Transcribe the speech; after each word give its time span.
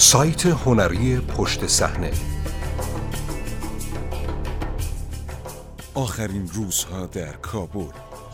سایت 0.00 0.46
هنری 0.46 1.18
پشت 1.20 1.66
صحنه. 1.66 2.10
آخرین 5.94 6.48
روزها 6.54 7.06
در 7.06 7.32
کابل. 7.32 7.86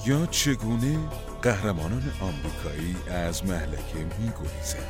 یا 0.07 0.27
چگونه؟ 0.27 0.99
قهرمانان 1.43 2.13
آمریکایی 2.21 2.97
از 3.11 3.45
محلکه 3.45 3.99
میگریزند 4.19 4.87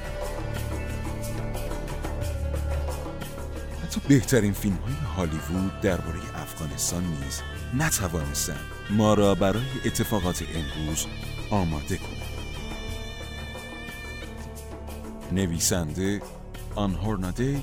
حتی 3.84 4.01
بهترین 4.09 4.52
فیلم 4.52 4.77
های 4.77 4.95
هالیوود 5.16 5.80
درباره 5.80 6.19
افغانستان 6.43 7.02
نیز 7.02 7.43
نتوانستند 7.74 8.61
ما 8.91 9.15
را 9.15 9.34
برای 9.34 9.62
اتفاقات 9.84 10.43
امروز 10.55 11.06
آماده 11.51 11.97
کنند. 11.97 12.27
نویسنده 15.33 16.20
آن 16.77 16.95
هورنادی 16.95 17.62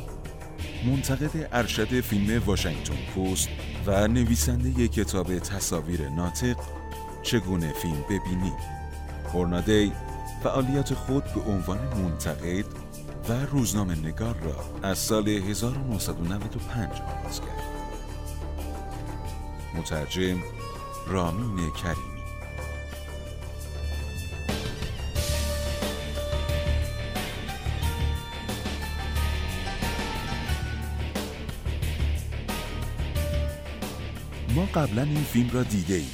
منتقد 0.85 1.49
ارشد 1.51 2.01
فیلم 2.01 2.43
واشنگتن 2.45 2.95
پست 3.15 3.49
و 3.85 4.07
نویسنده 4.07 4.87
کتاب 4.87 5.39
تصاویر 5.39 6.09
ناطق 6.09 6.55
چگونه 7.23 7.73
فیلم 7.73 8.01
ببینی؟ 8.09 8.51
هورنادی 9.33 9.91
فعالیت 10.43 10.93
خود 10.93 11.23
به 11.23 11.41
عنوان 11.41 11.77
منتقد 11.77 12.65
و 13.29 13.45
روزنامه 13.51 13.95
نگار 13.95 14.35
را 14.35 14.89
از 14.89 14.97
سال 14.97 15.27
1995 15.27 16.89
آغاز 16.89 17.41
کرد. 17.41 17.63
مترجم 19.75 20.37
رامین 21.07 21.71
کریمی 21.71 22.12
قبلا 34.65 35.03
این 35.03 35.23
فیلم 35.23 35.49
را 35.49 35.63
دیده 35.63 35.93
ایم. 35.93 36.11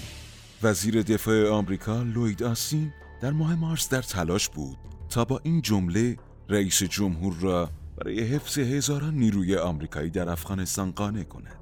وزیر 0.64 1.02
دفاع 1.02 1.50
آمریکا 1.50 2.02
لوید 2.02 2.44
آسین 2.44 2.94
در 3.22 3.32
ماه 3.32 3.56
مارس 3.56 3.90
در 3.90 4.02
تلاش 4.02 4.50
بود 4.50 4.78
تا 5.10 5.26
با 5.26 5.40
این 5.44 5.62
جمله 5.62 6.18
رئیس 6.50 6.84
جمهور 6.84 7.36
را 7.42 7.70
برای 7.98 8.20
حفظ 8.20 8.58
هزاران 8.58 9.16
نیروی 9.16 9.56
آمریکایی 9.56 10.10
در 10.10 10.30
افغانستان 10.30 10.92
قانع 10.92 11.24
کند. 11.24 11.58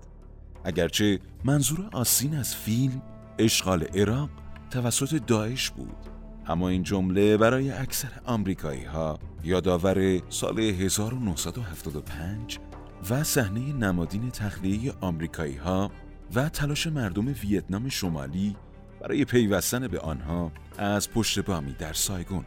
اگرچه 0.64 1.20
منظور 1.46 1.90
آسین 1.92 2.36
از 2.36 2.56
فیلم 2.56 3.02
اشغال 3.40 3.84
عراق 3.84 4.30
توسط 4.72 5.26
داعش 5.26 5.70
بود 5.70 5.98
اما 6.48 6.70
این 6.70 6.84
جمله 6.84 7.38
برای 7.38 7.72
اکثر 7.72 8.12
آمریکایی 8.26 8.84
ها 8.84 9.20
یادآور 9.44 10.22
سال 10.30 10.60
1975 10.60 12.60
و 13.10 13.24
صحنه 13.24 13.74
نمادین 13.74 14.30
تخلیه 14.30 14.94
آمریکایی 15.02 15.56
ها 15.56 15.92
و 16.36 16.50
تلاش 16.50 16.88
مردم 16.88 17.28
ویتنام 17.28 17.90
شمالی 17.90 18.56
برای 19.02 19.26
پیوستن 19.26 19.88
به 19.88 20.00
آنها 20.00 20.52
از 20.78 21.12
پشت 21.12 21.40
بامی 21.40 21.74
در 21.74 21.94
سایگون 21.94 22.46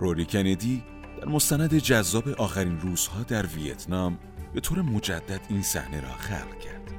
روری 0.00 0.24
کندی 0.24 0.82
در 1.20 1.28
مستند 1.28 1.74
جذاب 1.74 2.28
آخرین 2.28 2.80
روزها 2.80 3.22
در 3.22 3.46
ویتنام 3.46 4.18
به 4.54 4.60
طور 4.60 4.82
مجدد 4.82 5.40
این 5.48 5.62
صحنه 5.62 6.00
را 6.00 6.08
خلق 6.08 6.58
کرد. 6.58 6.92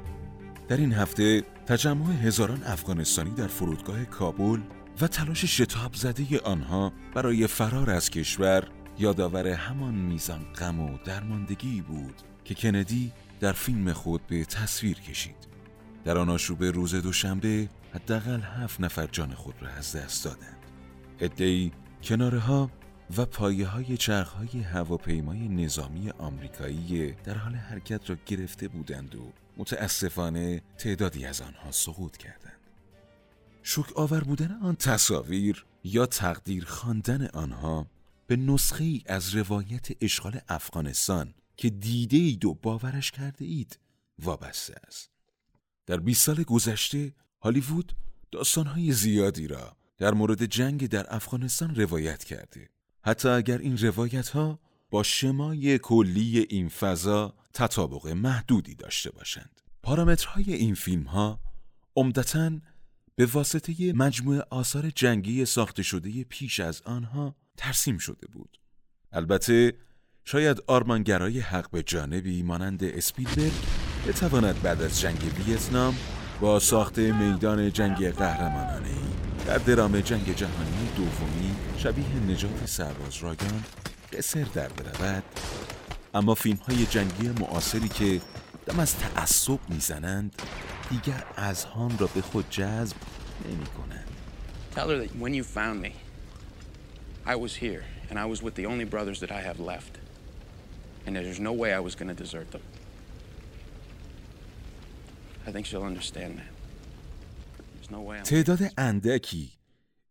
در 0.68 0.76
این 0.76 0.92
هفته 0.92 1.42
تجمع 1.66 2.12
هزاران 2.12 2.62
افغانستانی 2.62 3.30
در 3.30 3.46
فرودگاه 3.46 4.04
کابل 4.04 4.60
و 5.00 5.06
تلاش 5.06 5.44
شتاب 5.44 5.94
زده 5.94 6.40
آنها 6.40 6.92
برای 7.14 7.46
فرار 7.46 7.90
از 7.90 8.10
کشور 8.10 8.68
یادآور 8.98 9.48
همان 9.48 9.94
میزان 9.94 10.40
غم 10.58 10.80
و 10.80 10.98
درماندگی 11.04 11.80
بود 11.80 12.14
که 12.44 12.54
کندی 12.54 13.12
در 13.40 13.52
فیلم 13.52 13.92
خود 13.92 14.26
به 14.26 14.44
تصویر 14.44 15.00
کشید. 15.00 15.49
در 16.04 16.18
آن 16.18 16.28
آشوب 16.28 16.64
روز 16.64 16.94
دوشنبه 16.94 17.68
حداقل 17.94 18.40
هفت 18.40 18.80
نفر 18.80 19.06
جان 19.06 19.34
خود 19.34 19.54
را 19.60 19.68
از 19.68 19.96
دست 19.96 20.24
دادند. 20.24 20.56
ادهی 21.18 21.72
کناره 22.02 22.38
ها 22.38 22.70
و 23.16 23.24
پایه 23.24 23.66
های 23.66 23.96
چرخ 23.96 24.28
های 24.28 24.62
هواپیمای 24.62 25.48
نظامی 25.48 26.10
آمریکایی 26.10 27.12
در 27.12 27.34
حال 27.34 27.54
حرکت 27.54 28.10
را 28.10 28.16
گرفته 28.26 28.68
بودند 28.68 29.14
و 29.14 29.32
متاسفانه 29.56 30.62
تعدادی 30.78 31.26
از 31.26 31.40
آنها 31.40 31.70
سقوط 31.70 32.16
کردند. 32.16 32.60
شک 33.62 33.96
آور 33.96 34.24
بودن 34.24 34.58
آن 34.62 34.76
تصاویر 34.76 35.66
یا 35.84 36.06
تقدیر 36.06 36.64
خواندن 36.64 37.26
آنها 37.26 37.86
به 38.26 38.36
نسخه 38.36 38.84
ای 38.84 39.02
از 39.06 39.34
روایت 39.34 39.88
اشغال 40.00 40.40
افغانستان 40.48 41.34
که 41.56 41.70
دیده 41.70 42.16
اید 42.16 42.44
و 42.44 42.54
باورش 42.54 43.10
کرده 43.10 43.44
اید 43.44 43.78
وابسته 44.18 44.74
است. 44.86 45.10
در 45.90 45.96
20 45.96 46.26
سال 46.26 46.42
گذشته 46.42 47.14
هالیوود 47.40 47.92
داستانهای 48.32 48.92
زیادی 48.92 49.46
را 49.46 49.76
در 49.98 50.14
مورد 50.14 50.44
جنگ 50.44 50.88
در 50.88 51.14
افغانستان 51.14 51.74
روایت 51.74 52.24
کرده. 52.24 52.68
حتی 53.02 53.28
اگر 53.28 53.58
این 53.58 53.78
روایت 53.78 54.28
ها 54.28 54.58
با 54.90 55.02
شمای 55.02 55.78
کلی 55.78 56.46
این 56.50 56.68
فضا 56.68 57.34
تطابق 57.54 58.06
محدودی 58.06 58.74
داشته 58.74 59.10
باشند. 59.10 59.60
پارامترهای 59.82 60.54
این 60.54 60.74
فیلم 60.74 61.02
ها 61.02 61.40
عمدتا 61.96 62.50
به 63.16 63.26
واسطه 63.26 63.92
مجموعه 63.92 64.44
آثار 64.50 64.90
جنگی 64.90 65.44
ساخته 65.44 65.82
شده 65.82 66.24
پیش 66.24 66.60
از 66.60 66.82
آنها 66.82 67.36
ترسیم 67.56 67.98
شده 67.98 68.26
بود. 68.26 68.60
البته 69.12 69.74
شاید 70.24 70.62
آرمانگرای 70.66 71.40
حق 71.40 71.70
به 71.70 71.82
جانبی 71.82 72.42
مانند 72.42 72.84
اسپیلبرگ 72.84 73.89
بتواند 74.08 74.62
بعد 74.62 74.82
از 74.82 75.00
جنگ 75.00 75.32
ویتنام 75.46 75.96
با 76.40 76.58
ساخت 76.58 76.98
میدان 76.98 77.72
جنگ 77.72 78.10
قهرمانانه 78.10 78.88
ای 78.88 78.94
در 79.46 79.58
درام 79.58 80.00
جنگ 80.00 80.36
جهانی 80.36 80.88
دومی 80.96 81.54
شبیه 81.78 82.14
نجات 82.28 82.66
سرباز 82.66 83.16
راگان 83.16 83.64
قصر 84.12 84.42
در 84.42 84.68
برود 84.68 85.22
اما 86.14 86.34
فیلم 86.34 86.56
های 86.56 86.86
جنگی 86.86 87.28
معاصری 87.28 87.88
که 87.88 88.20
دم 88.66 88.80
از 88.80 88.96
تعصب 88.96 89.58
می‌زنند 89.68 90.42
دیگر 90.90 91.24
اذهان 91.36 91.98
را 91.98 92.06
به 92.06 92.20
خود 92.20 92.50
جذب 92.50 92.96
نمی 93.48 93.66
کنند 93.66 94.06
Tell 94.74 94.88
her 94.88 94.98
that 94.98 95.16
when 95.16 95.34
you 95.34 95.42
found 95.42 95.82
me, 95.82 95.92
I 97.26 97.34
was 97.34 97.56
here 97.56 97.82
and 98.08 98.18
I 98.18 98.26
was 98.26 98.40
with 98.42 98.54
the 98.54 98.66
only 98.66 98.84
brothers 98.84 99.20
that 99.20 99.32
I 99.32 99.42
have 99.42 99.58
left. 99.58 99.98
And 101.06 101.16
there's 101.16 101.40
no 101.40 101.52
way 101.52 101.74
I 101.74 101.80
was 101.80 101.94
going. 101.96 102.10
I 102.10 102.14
think 102.14 102.28
she'll 102.30 102.40
understand 102.40 102.52
that. 102.52 102.60
There's 102.60 102.68
no 102.68 102.68
way 102.68 102.68
I'm... 102.68 102.88
تعداد 108.22 108.58
اندکی 108.78 109.52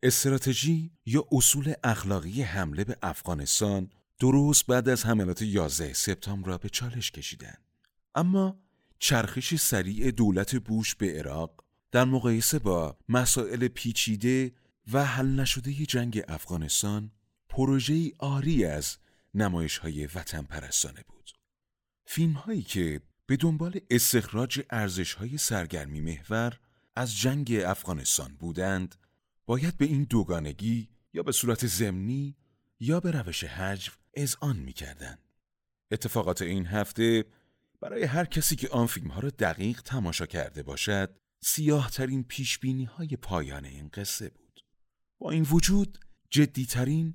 استراتژی 0.03 0.91
یا 1.05 1.25
اصول 1.31 1.73
اخلاقی 1.83 2.41
حمله 2.41 2.83
به 2.83 2.97
افغانستان 3.01 3.89
درست 4.19 4.65
بعد 4.65 4.89
از 4.89 5.05
حملات 5.05 5.41
11 5.41 5.93
سپتامبر 5.93 6.47
را 6.47 6.57
به 6.57 6.69
چالش 6.69 7.11
کشیدند. 7.11 7.61
اما 8.15 8.59
چرخش 8.99 9.55
سریع 9.55 10.11
دولت 10.11 10.55
بوش 10.55 10.95
به 10.95 11.19
عراق 11.19 11.63
در 11.91 12.05
مقایسه 12.05 12.59
با 12.59 12.97
مسائل 13.09 13.67
پیچیده 13.67 14.51
و 14.93 15.05
حل 15.05 15.27
نشده 15.27 15.71
جنگ 15.71 16.23
افغانستان 16.27 17.11
پروژه 17.49 18.11
آری 18.19 18.65
از 18.65 18.97
نمایش 19.33 19.77
های 19.77 20.05
وطن 20.05 20.41
پرستانه 20.41 21.03
بود. 21.07 21.31
فیلم 22.05 22.33
هایی 22.33 22.61
که 22.61 23.01
به 23.29 23.37
دنبال 23.37 23.79
استخراج 23.89 24.61
ارزش 24.69 25.13
های 25.13 25.37
سرگرمی 25.37 26.01
محور 26.01 26.59
از 26.95 27.17
جنگ 27.17 27.53
افغانستان 27.65 28.35
بودند 28.35 28.95
باید 29.45 29.77
به 29.77 29.85
این 29.85 30.03
دوگانگی 30.03 30.89
یا 31.13 31.23
به 31.23 31.31
صورت 31.31 31.67
زمینی 31.67 32.35
یا 32.79 32.99
به 32.99 33.11
روش 33.11 33.43
حجو 33.43 33.91
اذعان 34.13 34.57
می 34.57 34.73
کردن. 34.73 35.17
اتفاقات 35.91 36.41
این 36.41 36.65
هفته 36.65 37.25
برای 37.81 38.03
هر 38.03 38.25
کسی 38.25 38.55
که 38.55 38.69
آن 38.69 38.87
فیلم 38.87 39.07
ها 39.07 39.19
را 39.19 39.29
دقیق 39.29 39.81
تماشا 39.81 40.25
کرده 40.25 40.63
باشد 40.63 41.15
سیاه 41.41 41.91
ترین 41.91 42.23
پیش 42.23 42.59
بینی 42.59 42.85
های 42.85 43.07
پایان 43.07 43.65
این 43.65 43.89
قصه 43.93 44.29
بود. 44.29 44.61
با 45.19 45.31
این 45.31 45.47
وجود 45.51 45.97
جدیترین 46.29 47.13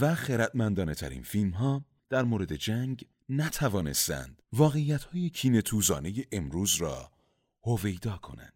و 0.00 0.14
خردمندانه 0.14 0.94
ترین 0.94 1.22
فیلم 1.22 1.50
ها 1.50 1.84
در 2.08 2.22
مورد 2.22 2.56
جنگ 2.56 3.06
نتوانستند 3.34 4.42
واقعیت 4.52 5.04
های 5.04 5.30
کین 5.30 5.60
توزانه 5.60 6.12
امروز 6.32 6.74
را 6.74 7.12
هویدا 7.64 8.16
کنند. 8.16 8.52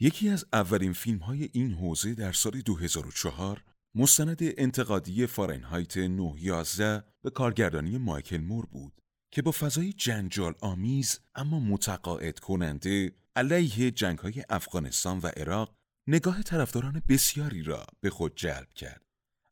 یکی 0.00 0.28
از 0.28 0.46
اولین 0.52 0.92
فیلم 0.92 1.18
های 1.18 1.48
این 1.52 1.72
حوزه 1.72 2.14
در 2.14 2.32
سال 2.32 2.60
2004 2.60 3.64
مستند 3.94 4.38
انتقادی 4.40 5.26
فارنهایت 5.26 5.96
911 5.96 7.04
به 7.22 7.30
کارگردانی 7.30 7.98
مایکل 7.98 8.36
مور 8.36 8.66
بود 8.66 8.92
که 9.30 9.42
با 9.42 9.50
فضای 9.50 9.92
جنجال 9.92 10.54
آمیز 10.60 11.20
اما 11.34 11.60
متقاعد 11.60 12.38
کننده 12.38 13.12
علیه 13.36 13.90
جنگ 13.90 14.18
های 14.18 14.44
افغانستان 14.50 15.18
و 15.18 15.26
عراق 15.26 15.74
نگاه 16.06 16.42
طرفداران 16.42 17.02
بسیاری 17.08 17.62
را 17.62 17.86
به 18.00 18.10
خود 18.10 18.36
جلب 18.36 18.72
کرد 18.74 19.02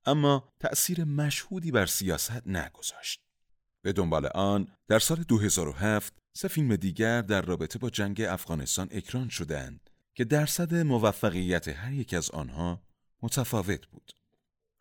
اما 0.06 0.53
تأثیر 0.61 1.05
مشهودی 1.05 1.71
بر 1.71 1.87
سیاست 1.87 2.47
نگذاشت 2.47 3.30
به 3.82 3.93
دنبال 3.93 4.27
آن 4.27 4.69
در 4.88 4.99
سال 4.99 5.23
2007 5.23 6.15
سه 6.32 6.49
فیلم 6.49 6.77
دیگر 6.77 7.23
در 7.23 7.43
رابطه 7.43 7.79
با 7.79 7.91
جنگ 7.91 8.21
افغانستان 8.21 8.88
اکران 8.91 9.29
شدند 9.29 9.91
که 10.15 10.25
درصد 10.25 10.75
موفقیت 10.75 11.69
هر 11.69 11.93
یک 11.93 12.15
از 12.15 12.31
آنها 12.31 12.82
متفاوت 13.23 13.87
بود. 13.87 14.12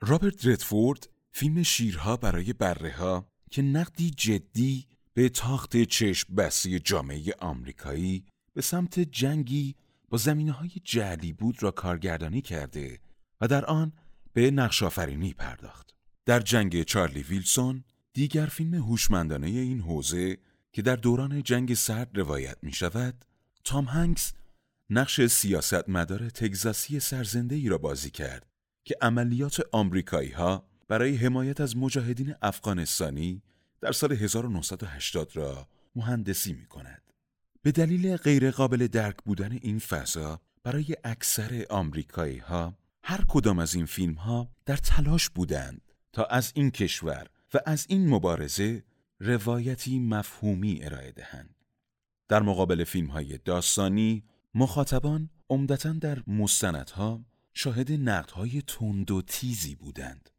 رابرت 0.01 0.45
ردفورد 0.45 1.09
فیلم 1.31 1.63
شیرها 1.63 2.17
برای 2.17 2.53
بره 2.53 2.91
ها 2.91 3.31
که 3.51 3.61
نقدی 3.61 4.11
جدی 4.11 4.87
به 5.13 5.29
تاخت 5.29 5.83
چشم 5.83 6.35
بسی 6.35 6.79
جامعه 6.79 7.33
آمریکایی 7.39 8.25
به 8.53 8.61
سمت 8.61 8.99
جنگی 8.99 9.75
با 10.09 10.17
زمینه 10.17 10.51
های 10.51 10.71
جعلی 10.83 11.33
بود 11.33 11.63
را 11.63 11.71
کارگردانی 11.71 12.41
کرده 12.41 12.99
و 13.41 13.47
در 13.47 13.65
آن 13.65 13.93
به 14.33 14.51
نقش 14.51 14.83
آفرینی 14.83 15.33
پرداخت. 15.33 15.95
در 16.25 16.39
جنگ 16.39 16.83
چارلی 16.83 17.23
ویلسون 17.23 17.83
دیگر 18.19 18.45
فیلم 18.45 18.73
هوشمندانه 18.73 19.47
این 19.47 19.81
حوزه 19.81 20.37
که 20.71 20.81
در 20.81 20.95
دوران 20.95 21.43
جنگ 21.43 21.73
سرد 21.73 22.17
روایت 22.17 22.57
می 22.61 22.73
شود 22.73 23.25
تام 23.63 23.85
هنگس 23.85 24.33
نقش 24.89 25.25
سیاست 25.25 25.89
مدار 25.89 26.29
تگزاسی 26.29 26.99
سرزنده 26.99 27.55
ای 27.55 27.69
را 27.69 27.77
بازی 27.77 28.09
کرد 28.09 28.45
که 28.83 28.95
عملیات 29.01 29.61
آمریکایی 29.71 30.31
ها 30.31 30.65
برای 30.87 31.15
حمایت 31.15 31.61
از 31.61 31.77
مجاهدین 31.77 32.35
افغانستانی 32.41 33.41
در 33.81 33.91
سال 33.91 34.11
1980 34.11 35.35
را 35.35 35.67
مهندسی 35.95 36.53
می 36.53 36.65
کند. 36.65 37.01
به 37.61 37.71
دلیل 37.71 38.17
غیرقابل 38.17 38.87
درک 38.87 39.17
بودن 39.25 39.51
این 39.61 39.79
فضا 39.79 40.41
برای 40.63 40.95
اکثر 41.03 41.65
آمریکایی 41.69 42.37
ها 42.37 42.73
هر 43.03 43.25
کدام 43.27 43.59
از 43.59 43.75
این 43.75 43.85
فیلم 43.85 44.13
ها 44.13 44.49
در 44.65 44.77
تلاش 44.77 45.29
بودند 45.29 45.81
تا 46.13 46.23
از 46.23 46.51
این 46.55 46.71
کشور 46.71 47.27
و 47.53 47.59
از 47.65 47.85
این 47.89 48.09
مبارزه 48.09 48.83
روایتی 49.19 49.99
مفهومی 49.99 50.79
ارائه 50.83 51.11
دهند. 51.11 51.55
در 52.27 52.41
مقابل 52.41 52.83
فیلم 52.83 53.07
های 53.07 53.37
داستانی 53.37 54.23
مخاطبان 54.53 55.29
عمدتا 55.49 55.91
در 55.93 56.23
مستندها 56.27 57.25
شاهد 57.53 57.91
نقدهای 57.91 58.61
تند 58.67 59.11
و 59.11 59.21
تیزی 59.21 59.75
بودند. 59.75 60.29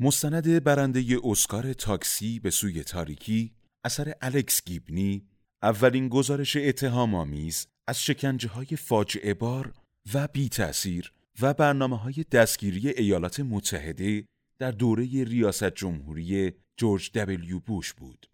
مستند 0.00 0.64
برنده 0.64 1.04
اسکار 1.24 1.72
تاکسی 1.72 2.38
به 2.40 2.50
سوی 2.50 2.84
تاریکی 2.84 3.54
اثر 3.84 4.14
الکس 4.22 4.64
گیبنی 4.64 5.26
اولین 5.62 6.08
گزارش 6.08 6.56
اتهام 6.56 7.14
آمیز 7.14 7.66
از 7.86 8.04
شکنجه 8.04 8.48
های 8.48 8.66
فاجعه 8.66 9.34
بار 9.34 9.72
و 10.14 10.28
بی 10.28 10.48
تأثیر 10.48 11.12
و 11.40 11.54
برنامه 11.54 11.98
های 11.98 12.24
دستگیری 12.32 12.88
ایالات 12.88 13.40
متحده 13.40 14.24
در 14.64 14.70
دوره 14.70 15.24
ریاست 15.24 15.74
جمهوری 15.74 16.52
جورج 16.76 17.12
دبلیو 17.12 17.60
بوش 17.60 17.92
بود. 17.92 18.26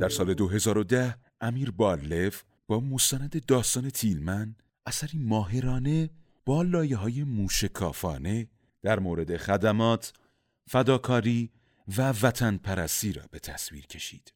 در 0.00 0.08
سال 0.08 0.34
2010 0.34 1.16
امیر 1.40 1.70
بالف 1.70 2.42
با 2.66 2.80
مستند 2.80 3.46
داستان 3.46 3.90
تیلمن 3.90 4.56
اثری 4.86 5.18
ماهرانه 5.18 6.10
با 6.46 6.62
لایه 6.62 6.96
های 6.96 7.24
موشکافانه 7.24 8.48
در 8.82 8.98
مورد 8.98 9.36
خدمات، 9.36 10.12
فداکاری 10.66 11.50
و 11.96 12.10
وطن 12.22 12.56
پرستی 12.56 13.12
را 13.12 13.22
به 13.30 13.38
تصویر 13.38 13.86
کشید. 13.86 14.32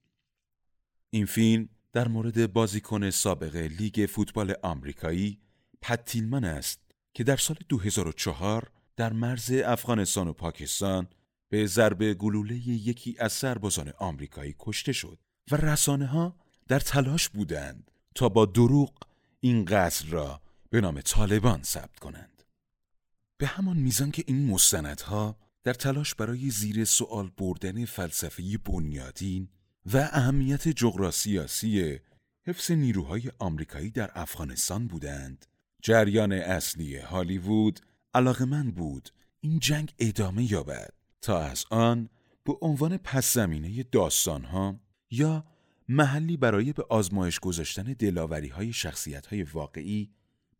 این 1.11 1.27
فیلم 1.27 1.69
در 1.93 2.09
مورد 2.09 2.53
بازیکن 2.53 3.11
سابق 3.11 3.57
لیگ 3.57 4.07
فوتبال 4.11 4.55
آمریکایی 4.63 5.39
پت 5.83 6.05
تیلمن 6.05 6.45
است 6.45 6.81
که 7.15 7.25
در 7.25 7.37
سال 7.37 7.57
2004 7.69 8.71
در 8.97 9.13
مرز 9.13 9.51
افغانستان 9.51 10.29
و 10.29 10.33
پاکستان 10.33 11.09
به 11.49 11.67
ضرب 11.67 12.13
گلوله 12.13 12.69
یکی 12.69 13.17
از 13.19 13.33
سربازان 13.33 13.93
آمریکایی 13.99 14.55
کشته 14.59 14.93
شد 14.93 15.19
و 15.51 15.57
رسانه 15.57 16.07
ها 16.07 16.37
در 16.69 16.81
تلاش 16.81 17.29
بودند 17.29 17.91
تا 18.15 18.29
با 18.29 18.47
دروغ 18.47 18.93
این 19.41 19.65
قتل 19.65 20.11
را 20.11 20.41
به 20.71 20.81
نام 20.81 21.01
طالبان 21.01 21.63
ثبت 21.63 21.99
کنند. 21.99 22.43
به 23.39 23.47
همان 23.47 23.77
میزان 23.77 24.11
که 24.11 24.25
این 24.27 24.51
مستندها 24.51 25.37
در 25.65 25.75
تلاش 25.75 26.15
برای 26.15 26.51
زیر 26.51 26.85
سوال 26.85 27.31
بردن 27.39 27.85
فلسفه 27.85 28.59
بنیادین 28.59 29.49
و 29.87 29.97
اهمیت 29.97 30.69
جغراسیاسی 30.69 32.01
حفظ 32.45 32.71
نیروهای 32.71 33.33
آمریکایی 33.39 33.91
در 33.91 34.11
افغانستان 34.15 34.87
بودند. 34.87 35.47
جریان 35.83 36.33
اصلی 36.33 36.97
هالیوود 36.97 37.81
علاقمند 38.15 38.75
بود. 38.75 39.09
این 39.41 39.59
جنگ 39.59 39.95
ادامه 39.99 40.53
یابد. 40.53 40.93
تا 41.21 41.41
از 41.41 41.65
آن 41.71 42.09
به 42.45 42.53
عنوان 42.61 42.97
پس 42.97 43.35
زمینه 43.35 43.83
داستانها 43.83 44.81
یا 45.11 45.45
محلی 45.89 46.37
برای 46.37 46.73
به 46.73 46.87
آزمایش 46.89 47.41
گذاشتن 47.41 47.83
دلاوری 47.83 48.49
های 48.49 48.73
شخصیت 48.73 49.27
های 49.27 49.43
واقعی 49.43 50.11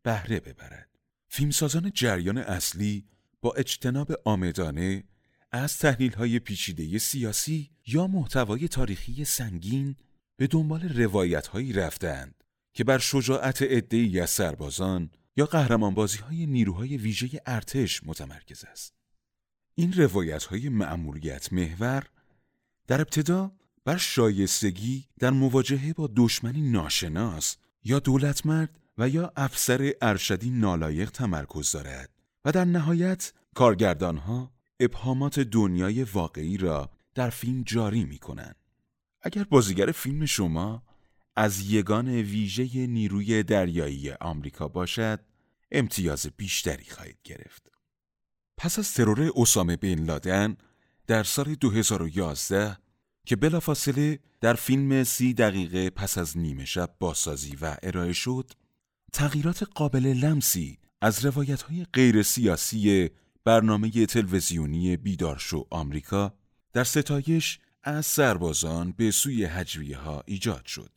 بهره 0.03 0.39
ببرد. 0.39 0.89
فیلمسازان 1.27 1.91
جریان 1.93 2.37
اصلی 2.37 3.05
با 3.41 3.53
اجتناب 3.53 4.11
آمدانه 4.25 5.03
از 5.53 5.77
تحلیل 5.77 6.13
های 6.13 6.39
پیچیده 6.39 6.97
سیاسی 6.97 7.69
یا 7.87 8.07
محتوای 8.07 8.67
تاریخی 8.67 9.25
سنگین 9.25 9.95
به 10.37 10.47
دنبال 10.47 10.81
روایت 10.81 11.47
هایی 11.47 11.73
رفتند 11.73 12.43
که 12.73 12.83
بر 12.83 12.97
شجاعت 12.97 13.61
عدهای 13.61 14.19
از 14.19 14.29
سربازان 14.29 15.09
یا 15.35 15.45
قهرمانبازی 15.45 16.17
های 16.17 16.45
نیروهای 16.45 16.97
ویژه 16.97 17.41
ارتش 17.45 18.03
متمرکز 18.03 18.63
است. 18.63 18.93
این 19.75 19.93
روایت 19.93 20.43
های 20.43 20.69
معمولیت 20.69 21.53
محور 21.53 22.03
در 22.87 23.01
ابتدا 23.01 23.51
بر 23.85 23.97
شایستگی 23.97 25.07
در 25.19 25.29
مواجهه 25.29 25.93
با 25.93 26.09
دشمنی 26.15 26.71
ناشناس 26.71 27.57
یا 27.83 27.99
دولتمرد 27.99 28.79
و 28.97 29.09
یا 29.09 29.33
افسر 29.35 29.93
ارشدی 30.01 30.49
نالایق 30.49 31.09
تمرکز 31.09 31.71
دارد 31.71 32.09
و 32.45 32.51
در 32.51 32.65
نهایت 32.65 33.33
کارگردانها 33.55 34.53
ابهامات 34.83 35.39
دنیای 35.39 36.03
واقعی 36.03 36.57
را 36.57 36.89
در 37.15 37.29
فیلم 37.29 37.63
جاری 37.63 38.03
می 38.03 38.17
کنند. 38.17 38.55
اگر 39.21 39.43
بازیگر 39.43 39.91
فیلم 39.91 40.25
شما 40.25 40.83
از 41.35 41.71
یگان 41.71 42.09
ویژه 42.09 42.87
نیروی 42.87 43.43
دریایی 43.43 44.11
آمریکا 44.11 44.67
باشد 44.67 45.19
امتیاز 45.71 46.27
بیشتری 46.37 46.85
خواهید 46.89 47.17
گرفت. 47.23 47.71
پس 48.57 48.79
از 48.79 48.93
ترور 48.93 49.31
اسامه 49.35 49.75
بن 49.75 50.03
لادن 50.03 50.57
در 51.07 51.23
سال 51.23 51.55
2011 51.55 52.77
که 53.25 53.35
بلافاصله 53.35 54.19
در 54.41 54.53
فیلم 54.53 55.03
سی 55.03 55.33
دقیقه 55.33 55.89
پس 55.89 56.17
از 56.17 56.37
نیمه 56.37 56.65
شب 56.65 56.95
بازسازی 56.99 57.55
و 57.61 57.77
ارائه 57.83 58.13
شد 58.13 58.51
تغییرات 59.13 59.63
قابل 59.63 60.05
لمسی 60.05 60.77
از 61.01 61.25
روایت 61.25 61.61
های 61.61 61.85
غیر 61.93 62.23
سیاسی 62.23 63.09
برنامه 63.45 64.05
تلویزیونی 64.05 64.97
بیدارشو 64.97 65.67
آمریکا 65.69 66.33
در 66.73 66.83
ستایش 66.83 67.59
از 67.83 68.05
سربازان 68.05 68.91
به 68.91 69.11
سوی 69.11 69.45
هجویه 69.45 69.97
ها 69.97 70.23
ایجاد 70.25 70.65
شد. 70.65 70.89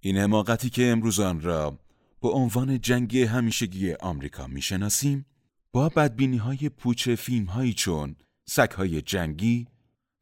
این 0.00 0.16
حماقتی 0.16 0.70
که 0.70 0.86
امروز 0.86 1.20
آن 1.20 1.40
را 1.40 1.78
به 2.22 2.28
عنوان 2.28 2.80
جنگ 2.80 3.18
همیشگی 3.18 3.92
آمریکا 3.92 4.46
می‌شناسیم 4.46 5.26
با 5.72 5.88
بدبینی 5.88 6.36
های 6.36 6.68
پوچ 6.68 7.08
فیلم 7.08 7.44
هایی 7.46 7.74
چون 7.74 8.16
سگ 8.44 8.70
های 8.70 9.02
جنگی 9.02 9.66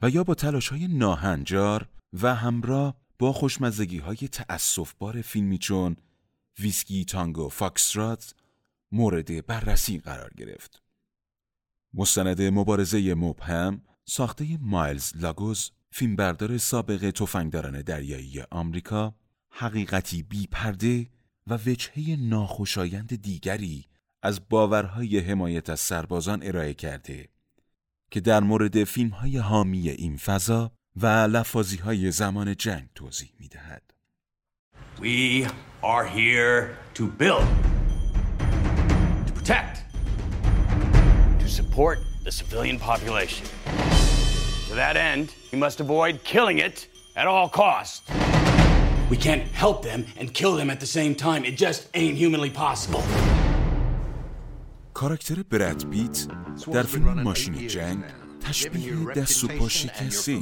و 0.03 0.11
یا 0.11 0.25
با 0.25 0.35
تلاش 0.35 0.69
های 0.69 0.89
ناهنجار 0.89 1.89
و 2.23 2.35
همراه 2.35 2.97
با 3.19 3.33
خوشمزگی 3.33 3.99
های 3.99 4.17
تأسف 4.17 4.95
بار 4.99 5.23
فیلمی 5.23 5.59
چون 5.59 5.97
Whiskey 6.59 7.05
Tango 7.05 7.49
Foxtrot 7.49 8.35
مورد 8.93 9.47
بررسی 9.47 9.99
قرار 9.99 10.31
گرفت. 10.37 10.84
مستند 11.95 12.43
مبارزه 12.43 13.15
مبهم 13.15 13.83
ساخته 14.05 14.59
مایلز 14.61 15.13
لاگوز 15.17 15.71
فیلمبردار 15.91 16.59
سابق 16.59 17.11
تفنگداران 17.11 17.83
دریایی 17.83 18.41
آمریکا 18.51 19.15
حقیقتی 19.51 20.23
بی 20.23 20.47
پرده 20.47 21.07
و 21.47 21.55
وجهه 21.67 22.17
ناخوشایند 22.21 23.23
دیگری 23.23 23.87
از 24.23 24.49
باورهای 24.49 25.19
حمایت 25.19 25.71
از 25.71 25.81
سربازان 25.81 26.43
ارائه 26.43 26.75
کرده 26.75 27.29
که 28.11 28.21
در 28.21 28.41
مورد 28.41 28.85
فیلم 28.85 29.11
های 29.11 29.37
حامی 29.37 29.89
این 29.89 30.17
فضا 30.17 30.73
و 30.97 31.07
لفاظی 31.07 31.77
های 31.77 32.11
زمان 32.11 32.57
جنگ 32.57 32.89
توضیح 32.95 33.33
می 33.39 33.49
دهد. 33.49 33.83
We 35.01 35.47
are 35.83 36.07
here 36.07 36.77
to 36.95 37.07
build, 37.07 37.49
to 39.27 39.33
protect, 39.33 39.84
support 41.61 41.97
the 42.27 42.33
civilian 42.41 42.79
population. 42.91 43.47
To 44.69 44.75
that 44.83 44.97
end, 44.97 45.27
we 45.53 45.59
must 45.65 45.79
avoid 45.81 46.13
killing 46.25 46.59
it 46.59 46.77
at 47.21 47.27
all 47.33 47.49
costs. 47.49 48.03
We 49.13 49.17
can't 49.27 49.45
help 49.65 49.79
them 49.91 50.01
and 50.19 50.27
kill 50.41 50.55
them 50.61 50.69
at 50.75 50.81
the 50.85 50.91
same 50.99 51.15
time. 51.15 51.41
It 51.51 51.57
just 51.67 51.81
ain't 51.95 52.17
humanly 52.23 52.51
possible. 52.51 53.03
کاراکتر 54.95 55.43
برد 55.51 55.91
بیت 55.91 56.27
در 56.73 56.83
فیلم 56.83 57.23
ماشین 57.23 57.67
جنگ 57.69 58.05
تشبیه 58.41 59.05
دست 59.17 59.45
و 59.45 59.49
پا 59.49 59.69
شکسته 59.69 60.39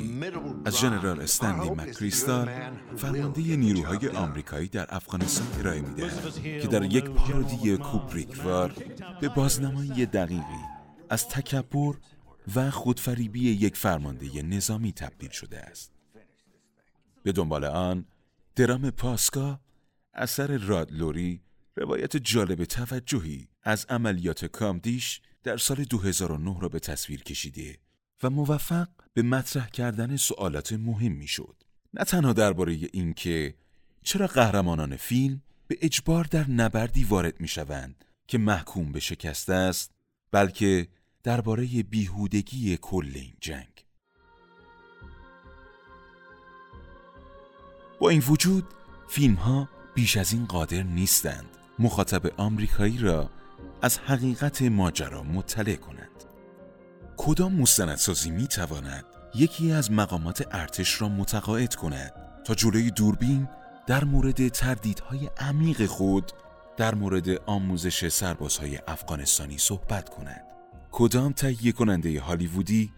از 0.65 0.81
جنرال 0.81 1.21
استنلی 1.21 1.71
مکریستال 1.71 2.49
فرمانده 2.97 3.41
نیروهای 3.41 4.09
آمریکایی 4.09 4.69
در 4.69 4.87
افغانستان 4.89 5.47
ارائه 5.61 5.81
میده 5.81 6.11
که 6.63 6.69
در 6.69 6.85
یک 6.85 7.05
پارودی 7.05 7.77
کوپریکوار 7.77 8.73
به 9.21 9.29
بازنمایی 9.29 10.07
دقیقی 10.07 10.63
از 11.13 11.29
تکبر 11.29 11.95
و 12.55 12.71
خودفریبی 12.71 13.51
یک 13.51 13.77
فرمانده 13.77 14.43
نظامی 14.43 14.93
تبدیل 14.93 15.31
شده 15.31 15.61
است 15.61 15.93
به 17.23 17.33
دنبال 17.33 17.65
آن 17.65 18.05
درام 18.57 18.91
پاسکا 18.91 19.61
اثر 20.15 20.57
راد 20.57 20.93
لوری 20.93 21.41
روایت 21.77 22.17
جالب 22.17 22.65
توجهی 22.65 23.49
از 23.63 23.87
عملیات 23.89 24.45
کامدیش 24.45 25.21
در 25.43 25.57
سال 25.57 25.85
2009 25.85 26.61
را 26.61 26.69
به 26.69 26.79
تصویر 26.79 27.23
کشیده 27.23 27.79
و 28.23 28.31
موفق 28.31 28.89
به 29.15 29.23
مطرح 29.23 29.69
کردن 29.69 30.17
سوالات 30.17 30.73
مهم 30.73 31.13
می‌شد. 31.13 31.57
نه 31.95 32.05
تنها 32.05 32.33
درباره 32.33 32.73
اینکه 32.93 33.55
چرا 34.03 34.27
قهرمانان 34.27 34.97
فیلم 34.97 35.43
به 35.67 35.79
اجبار 35.83 36.25
در 36.25 36.51
نبردی 36.51 37.05
وارد 37.05 37.41
می 37.41 37.49
شوند 37.49 38.05
که 38.27 38.39
محکوم 38.39 38.93
به 38.93 39.01
شکست 39.01 39.51
است 39.51 39.93
بلکه 40.31 40.89
درباره 41.23 41.67
بیهودگی 41.83 42.77
کل 42.77 43.13
این 43.15 43.35
جنگ. 43.41 43.87
با 48.01 48.09
این 48.09 48.23
وجود 48.29 48.65
فیلم 49.09 49.35
ها 49.35 49.69
بیش 49.95 50.17
از 50.17 50.33
این 50.33 50.47
قادر 50.47 50.83
نیستند 50.83 51.49
مخاطب 51.79 52.41
آمریکایی 52.41 52.99
را 52.99 53.31
از 53.83 53.99
حقیقت 53.99 54.63
ماجرا 54.63 55.23
مطلع 55.23 55.77
کنند. 55.77 56.25
کدام 57.17 57.55
مستندسازی 57.55 58.31
می 58.31 58.47
تواند 58.47 59.05
یکی 59.35 59.73
از 59.73 59.91
مقامات 59.93 60.47
ارتش 60.51 61.01
را 61.01 61.09
متقاعد 61.09 61.75
کند 61.75 62.13
تا 62.45 62.55
جلوی 62.55 62.91
دوربین 62.91 63.49
در 63.87 64.05
مورد 64.05 64.49
تردیدهای 64.49 65.31
عمیق 65.39 65.87
خود 65.87 66.33
در 66.77 66.95
مورد 66.95 67.29
آموزش 67.47 68.09
سربازهای 68.09 68.79
افغانستانی 68.87 69.59
صحبت 69.59 70.09
کند؟ 70.09 70.52
کدام 70.93 71.33
تهیه 71.33 71.73
کننده 71.73 72.21
هالیوودی 72.21 72.93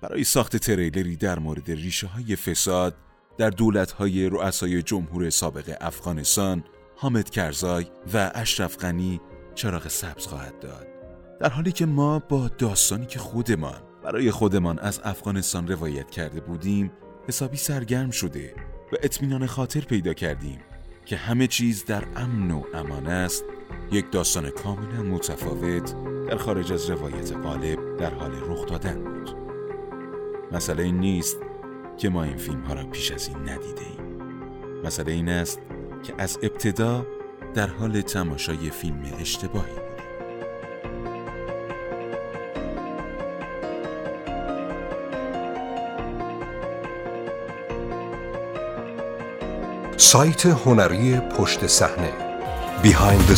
برای 0.00 0.24
ساخت 0.24 0.56
تریلری 0.56 1.16
در 1.16 1.38
مورد 1.38 1.70
ریشه 1.70 2.06
های 2.06 2.36
فساد 2.36 2.96
در 3.38 3.50
دولت 3.50 3.92
های 3.92 4.26
رؤسای 4.26 4.82
جمهور 4.82 5.30
سابق 5.30 5.76
افغانستان 5.80 6.64
حامد 6.96 7.30
کرزای 7.30 7.86
و 8.14 8.30
اشرف 8.34 8.76
غنی 8.76 9.20
چراغ 9.54 9.88
سبز 9.88 10.26
خواهد 10.26 10.58
داد. 10.60 10.86
در 11.40 11.48
حالی 11.48 11.72
که 11.72 11.86
ما 11.86 12.18
با 12.18 12.48
داستانی 12.48 13.06
که 13.06 13.18
خودمان 13.18 13.82
برای 14.04 14.30
خودمان 14.30 14.78
از 14.78 15.00
افغانستان 15.04 15.68
روایت 15.68 16.10
کرده 16.10 16.40
بودیم 16.40 16.92
حسابی 17.28 17.56
سرگرم 17.56 18.10
شده 18.10 18.54
و 18.92 18.96
اطمینان 19.02 19.46
خاطر 19.46 19.80
پیدا 19.80 20.14
کردیم 20.14 20.60
که 21.04 21.16
همه 21.16 21.46
چیز 21.46 21.84
در 21.84 22.04
امن 22.16 22.50
و 22.50 22.62
امان 22.74 23.06
است. 23.06 23.44
یک 23.92 24.10
داستان 24.12 24.50
کاملا 24.50 25.02
متفاوت 25.02 25.94
در 26.28 26.36
خارج 26.36 26.72
از 26.72 26.90
روایت 26.90 27.32
غالب 27.32 27.96
در 27.96 28.14
حال 28.14 28.32
رخ 28.48 28.66
دادن 28.66 29.04
بود. 29.04 29.36
مسئله 30.52 30.82
این 30.82 30.98
نیست 30.98 31.36
که 31.96 32.08
ما 32.08 32.22
این 32.24 32.36
فیلم 32.36 32.60
ها 32.60 32.74
را 32.74 32.84
پیش 32.84 33.12
از 33.12 33.28
این 33.28 33.38
ندیده 33.38 33.82
ایم 33.82 34.22
مسئله 34.84 35.12
این 35.12 35.28
است 35.28 35.60
که 36.02 36.14
از 36.18 36.38
ابتدا 36.42 37.06
در 37.54 37.66
حال 37.66 38.00
تماشای 38.00 38.70
فیلم 38.70 39.02
اشتباهی 39.20 39.80
سایت 49.96 50.46
هنری 50.46 51.20
پشت 51.20 51.66
صحنه 51.66 52.29
behind 52.82 53.20
the 53.22 53.36